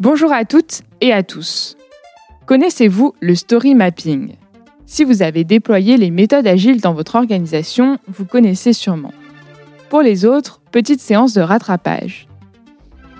[0.00, 1.76] Bonjour à toutes et à tous.
[2.46, 4.36] Connaissez-vous le story mapping?
[4.86, 9.12] Si vous avez déployé les méthodes agiles dans votre organisation, vous connaissez sûrement.
[9.88, 12.28] Pour les autres, petite séance de rattrapage.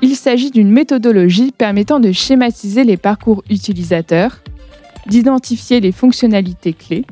[0.03, 4.39] Il s'agit d'une méthodologie permettant de schématiser les parcours utilisateurs,
[5.09, 7.07] d'identifier les fonctionnalités clés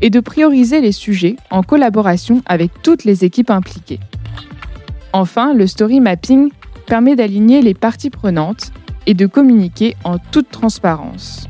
[0.00, 4.00] et de prioriser les sujets en collaboration avec toutes les équipes impliquées.
[5.12, 6.50] Enfin, le story mapping
[6.86, 8.72] permet d'aligner les parties prenantes
[9.06, 11.48] et de communiquer en toute transparence.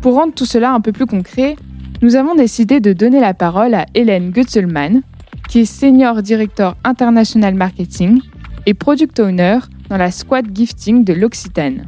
[0.00, 1.56] Pour rendre tout cela un peu plus concret,
[2.02, 5.02] nous avons décidé de donner la parole à Hélène Gutzelmann,
[5.48, 8.20] qui est Senior Director International Marketing
[8.66, 11.86] et Product Owner dans la Squad Gifting de l'Occitane.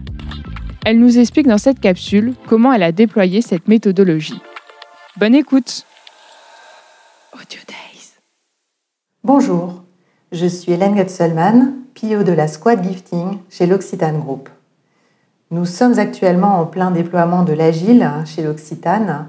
[0.85, 4.41] Elle nous explique dans cette capsule comment elle a déployé cette méthodologie.
[5.17, 5.87] Bonne écoute
[7.33, 8.13] Audio Days
[9.25, 9.83] Bonjour,
[10.31, 14.51] je suis Hélène Gutzelmann, PO de la Squad Gifting chez l'Occitane Group.
[15.51, 19.27] Nous sommes actuellement en plein déploiement de l'agile hein, chez l'Occitane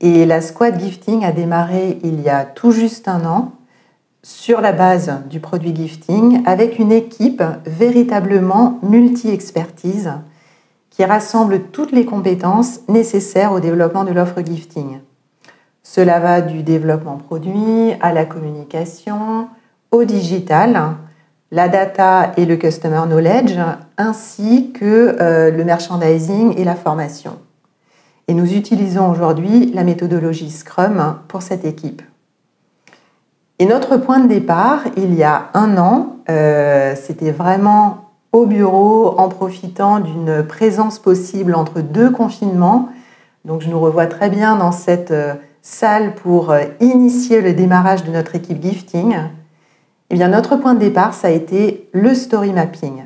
[0.00, 3.52] et la squad gifting a démarré il y a tout juste un an
[4.24, 10.12] sur la base du produit gifting avec une équipe véritablement multi-expertise
[10.90, 14.98] qui rassemble toutes les compétences nécessaires au développement de l'offre gifting.
[15.84, 19.48] Cela va du développement produit à la communication,
[19.90, 20.96] au digital,
[21.52, 23.58] la data et le customer knowledge,
[23.98, 27.36] ainsi que euh, le merchandising et la formation.
[28.26, 32.00] Et nous utilisons aujourd'hui la méthodologie Scrum pour cette équipe.
[33.58, 39.14] Et notre point de départ, il y a un an, euh, c'était vraiment au bureau
[39.18, 42.88] en profitant d'une présence possible entre deux confinements.
[43.44, 48.10] Donc je nous revois très bien dans cette euh, salle pour initier le démarrage de
[48.10, 49.16] notre équipe gifting.
[50.12, 53.04] Eh bien, notre point de départ, ça a été le story mapping.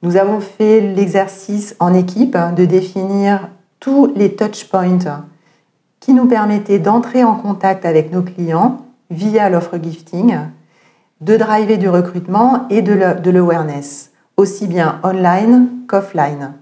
[0.00, 5.22] Nous avons fait l'exercice en équipe de définir tous les touch points
[6.00, 10.38] qui nous permettaient d'entrer en contact avec nos clients via l'offre gifting,
[11.20, 16.54] de driver du recrutement et de l'awareness, aussi bien online qu'offline.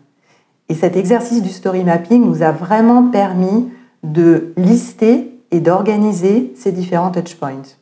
[0.69, 3.71] Et cet exercice du story mapping nous a vraiment permis
[4.03, 7.80] de lister et d'organiser ces différents touch points.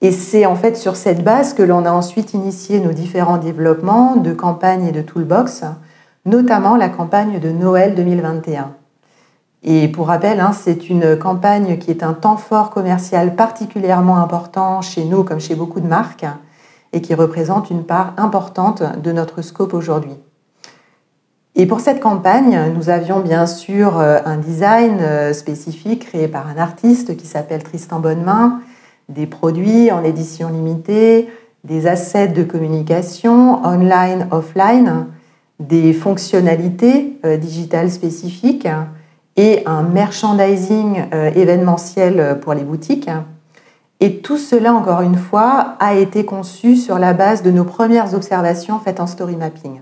[0.00, 4.16] Et c'est en fait sur cette base que l'on a ensuite initié nos différents développements
[4.16, 5.64] de campagne et de toolbox,
[6.24, 8.70] notamment la campagne de Noël 2021.
[9.64, 14.82] Et pour rappel, hein, c'est une campagne qui est un temps fort commercial particulièrement important
[14.82, 16.26] chez nous comme chez beaucoup de marques
[16.92, 20.14] et qui représente une part importante de notre scope aujourd'hui.
[21.56, 26.46] Et pour cette campagne, nous avions bien sûr euh, un design euh, spécifique créé par
[26.46, 28.60] un artiste qui s'appelle Tristan Bonnemain
[29.08, 31.28] des produits en édition limitée,
[31.64, 35.06] des assets de communication online, offline,
[35.60, 38.68] des fonctionnalités euh, digitales spécifiques
[39.36, 43.10] et un merchandising euh, événementiel pour les boutiques.
[44.00, 48.14] Et tout cela, encore une fois, a été conçu sur la base de nos premières
[48.14, 49.80] observations faites en story mapping.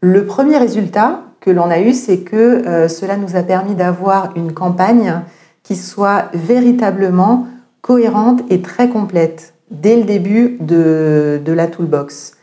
[0.00, 4.36] Le premier résultat que l'on a eu, c'est que euh, cela nous a permis d'avoir
[4.36, 5.22] une campagne
[5.62, 7.46] qui soit véritablement
[7.84, 12.38] cohérente et très complète dès le début de, la toolbox.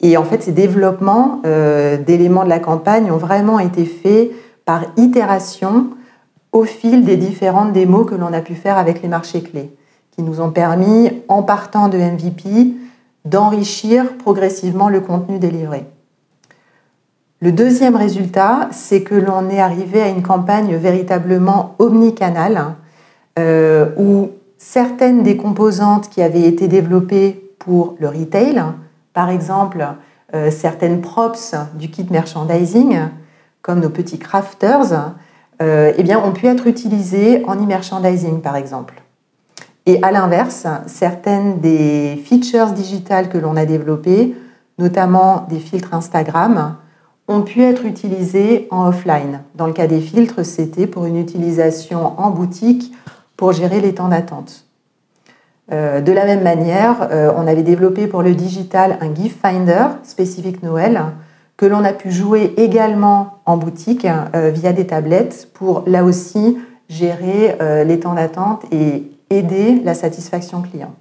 [0.00, 4.30] Et en fait, ces développements euh, d'éléments de la campagne ont vraiment été faits
[4.64, 5.88] par itération
[6.52, 9.74] au fil des différentes démos que l'on a pu faire avec les marchés clés,
[10.12, 12.72] qui nous ont permis, en partant de MVP,
[13.24, 15.86] d'enrichir progressivement le contenu délivré.
[17.40, 22.74] Le deuxième résultat, c'est que l'on est arrivé à une campagne véritablement omnicanale,
[23.38, 28.62] euh, où certaines des composantes qui avaient été développées pour le retail,
[29.14, 29.86] par exemple
[30.34, 32.98] euh, certaines props du kit merchandising,
[33.62, 35.14] comme nos petits crafters,
[35.62, 39.02] euh, eh bien, ont pu être utilisées en e-merchandising, par exemple.
[39.86, 44.36] Et à l'inverse, certaines des features digitales que l'on a développées,
[44.78, 46.76] notamment des filtres Instagram,
[47.26, 49.40] ont pu être utilisées en offline.
[49.54, 52.92] Dans le cas des filtres, c'était pour une utilisation en boutique
[53.38, 54.66] pour gérer les temps d'attente.
[55.70, 59.86] Euh, de la même manière, euh, on avait développé pour le digital un gift finder
[60.02, 61.00] spécifique Noël
[61.56, 66.58] que l'on a pu jouer également en boutique euh, via des tablettes pour là aussi
[66.88, 70.94] gérer les temps d'attente et aider la satisfaction client.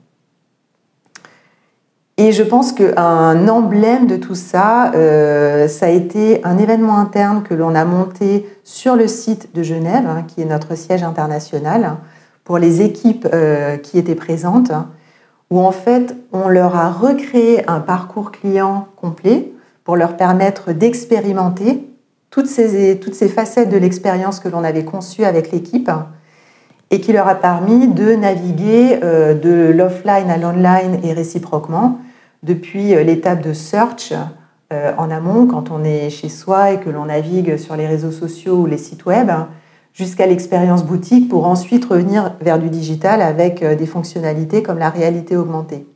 [2.18, 4.92] Et je pense qu'un emblème de tout ça,
[5.70, 10.06] ça a été un événement interne que l'on a monté sur le site de Genève,
[10.10, 11.96] hein, qui est notre siège international,
[12.48, 14.72] pour les équipes euh, qui étaient présentes,
[15.50, 19.52] où en fait on leur a recréé un parcours client complet
[19.84, 21.86] pour leur permettre d'expérimenter
[22.30, 25.92] toutes ces, toutes ces facettes de l'expérience que l'on avait conçue avec l'équipe
[26.90, 32.00] et qui leur a permis de naviguer euh, de l'offline à l'online et réciproquement
[32.44, 34.14] depuis euh, l'étape de search
[34.72, 38.56] en amont quand on est chez soi et que l'on navigue sur les réseaux sociaux
[38.56, 39.32] ou les sites web
[39.98, 45.36] jusqu'à l'expérience boutique pour ensuite revenir vers du digital avec des fonctionnalités comme la réalité
[45.36, 45.88] augmentée.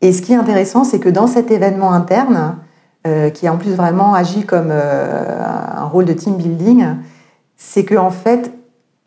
[0.00, 2.56] Et ce qui est intéressant, c'est que dans cet événement interne,
[3.32, 6.84] qui a en plus vraiment agi comme un rôle de team building,
[7.56, 8.52] c'est que en fait,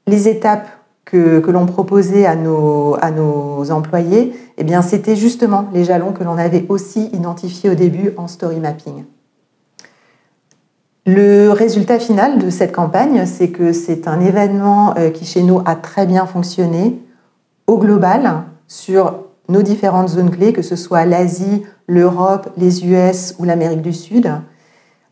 [0.07, 0.67] les étapes
[1.05, 7.09] que, l'on proposait à nos, employés, eh c'était justement les jalons que l'on avait aussi
[7.13, 9.03] identifiés au début en story mapping.
[11.07, 15.59] Le résultat final de cette campagne, c'est que c'est un événement euh, qui chez nous
[15.65, 17.01] a très bien fonctionné
[17.65, 19.15] au global sur
[19.49, 24.31] nos différentes zones clés, que ce soit l'Asie, l'Europe, les US ou l'Amérique du Sud,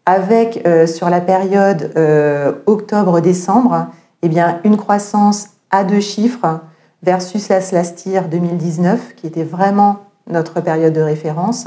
[0.05, 3.87] avec euh, sur la période euh, octobre-décembre
[4.21, 4.29] eh
[4.65, 6.59] une croissance à deux chiffres
[7.01, 11.65] versus la SLASTIR 2019, qui était vraiment notre période de référence.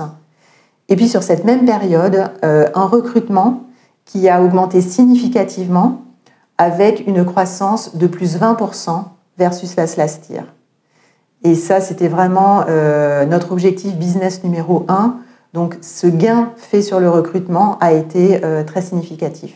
[0.88, 3.62] Et puis sur cette même période, un recrutement
[4.04, 6.02] qui a augmenté significativement
[6.58, 9.04] avec une croissance de plus 20%
[9.38, 10.44] versus la SLASTIR.
[11.44, 15.16] Et ça, c'était vraiment euh, notre objectif business numéro un.
[15.54, 19.54] Donc ce gain fait sur le recrutement a été euh, très significatif.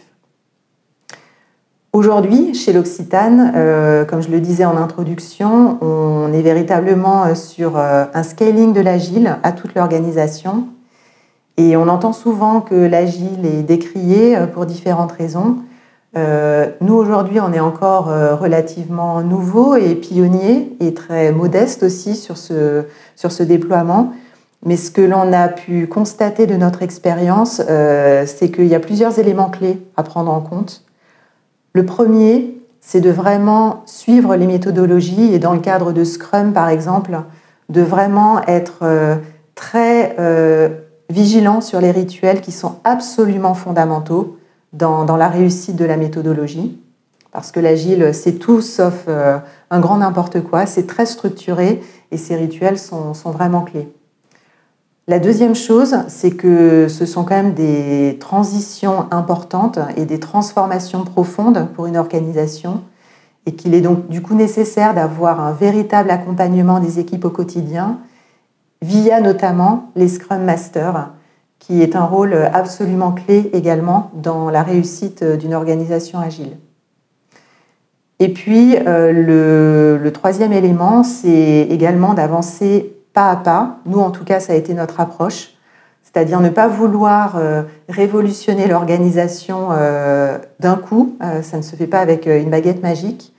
[1.92, 8.22] Aujourd'hui, chez l'Occitane, euh, comme je le disais en introduction, on est véritablement sur un
[8.22, 10.66] scaling de l'agile à toute l'organisation.
[11.56, 15.56] Et on entend souvent que l'agile est décrié pour différentes raisons.
[16.14, 22.84] nous, aujourd'hui, on est encore relativement nouveau et pionnier et très modeste aussi sur ce,
[23.14, 24.12] sur ce déploiement.
[24.66, 27.62] Mais ce que l'on a pu constater de notre expérience,
[28.26, 30.84] c'est qu'il y a plusieurs éléments clés à prendre en compte.
[31.76, 32.56] Le premier,
[32.86, 37.18] c'est de vraiment suivre les méthodologies et dans le cadre de Scrum, par exemple,
[37.68, 39.16] de vraiment être euh,
[39.56, 40.68] très euh,
[41.08, 44.38] vigilant sur les rituels qui sont absolument fondamentaux
[44.72, 46.80] dans, la réussite de la méthodologie.
[47.32, 49.38] Parce que l'agile, c'est tout sauf euh,
[49.70, 53.88] un grand n'importe quoi, c'est très structuré et ces rituels sont vraiment clés.
[55.08, 61.04] La deuxième chose, c'est que ce sont quand même des transitions importantes et des transformations
[61.04, 62.82] profondes pour une organisation
[63.46, 68.00] et qu'il est donc du coup nécessaire d'avoir un véritable accompagnement des équipes au quotidien
[68.82, 71.10] via notamment les Scrum Masters,
[71.58, 76.56] qui est un rôle absolument clé également dans la réussite d'une organisation agile.
[78.18, 83.76] Et puis, euh, le, troisième élément, c'est également d'avancer pas à pas.
[83.84, 85.50] Nous, en tout cas, ça a été notre approche.
[86.02, 91.98] C'est-à-dire ne pas vouloir euh, révolutionner l'organisation euh, d'un coup, ça ne se fait pas
[91.98, 93.34] avec une baguette magique,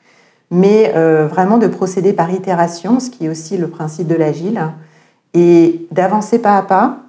[0.51, 0.91] mais
[1.27, 4.61] vraiment de procéder par itération, ce qui est aussi le principe de l'agile,
[5.33, 6.99] et d'avancer pas à pas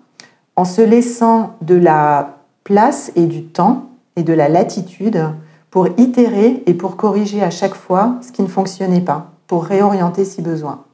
[0.57, 5.25] en se laissant de la place et du temps et de la latitude
[5.71, 10.25] pour itérer et pour corriger à chaque fois ce qui ne fonctionnait pas, pour réorienter
[10.25, 10.85] si besoin.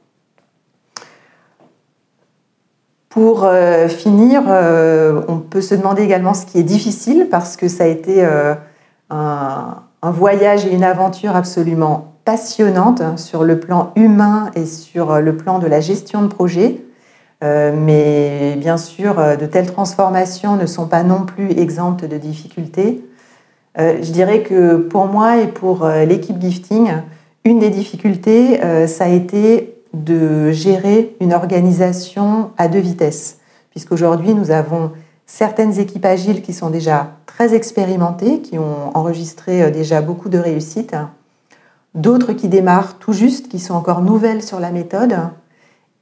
[3.09, 7.69] Pour euh, finir, euh, on peut se demander également ce qui est difficile parce que
[7.69, 8.53] ça a été euh,
[9.09, 15.57] un, voyage et une aventure absolument passionnante sur le plan humain et sur le plan
[15.57, 16.84] de la gestion de projet.
[17.73, 23.03] Mais bien sûr, de telles transformations ne sont pas non plus exemptes de difficultés.
[23.77, 26.89] je dirais que pour moi et pour l'équipe gifting,
[27.43, 33.37] une des difficultés, ça a été de gérer une organisation à deux vitesses,
[33.71, 34.91] puisqu'aujourd'hui nous avons
[35.25, 40.37] certaines équipes agiles qui sont déjà très expérimentées, qui ont enregistré euh, déjà beaucoup de
[40.37, 40.95] réussites,
[41.93, 45.15] d'autres qui démarrent tout juste, qui sont encore nouvelles sur la méthode,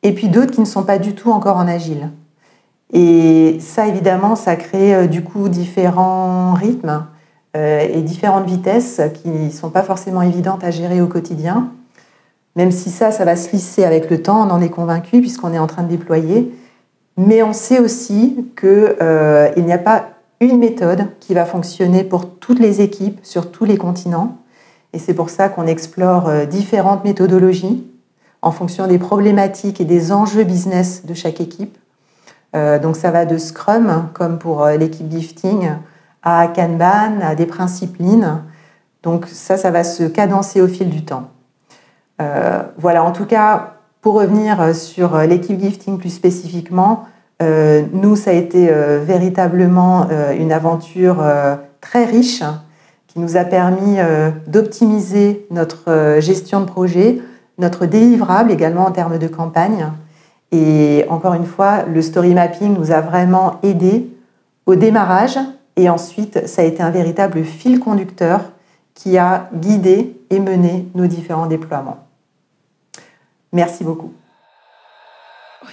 [0.04, 2.10] et puis d'autres qui ne sont pas du tout encore en agile.
[2.92, 7.06] Et ça, évidemment, ça crée euh, du coup différents rythmes
[7.58, 11.72] euh, et différentes vitesses qui ne sont pas forcément évidentes à gérer au quotidien.
[12.56, 15.54] Même si ça, ça va se lisser avec le temps, on en est convaincu puisqu'on
[15.54, 16.54] est en train de déployer.
[17.18, 22.30] Mais on sait aussi qu'il euh, n'y a pas une méthode qui va fonctionner pour
[22.30, 24.38] toutes les équipes sur tous les continents.
[24.92, 27.84] Et c'est pour ça qu'on explore différentes méthodologies
[28.44, 31.78] en fonction des problématiques et des enjeux business de chaque équipe.
[32.56, 35.70] Euh, donc ça va de Scrum, comme pour l'équipe gifting,
[36.22, 37.98] à Kanban, à des principes.
[39.02, 41.30] Donc ça, ça va se cadencer au fil du temps.
[42.22, 47.06] Euh, voilà, en tout cas, pour revenir sur l'équipe gifting plus spécifiquement,
[47.42, 48.72] nous, ça a été
[49.04, 50.08] véritablement
[50.38, 51.22] une aventure
[51.82, 52.42] très riche
[53.08, 53.98] qui nous a permis
[54.48, 57.22] d'optimiser notre gestion de projet,
[57.58, 59.88] notre délivrable également en termes de campagne.
[60.52, 64.10] Et encore une fois, le story mapping nous a vraiment aidé
[64.66, 65.38] au démarrage
[65.76, 68.42] et ensuite ça a été un véritable fil conducteur
[68.94, 72.06] qui a guidé et mené nos différents déploiements.
[73.52, 74.14] Merci beaucoup.
[75.64, 75.68] Oh,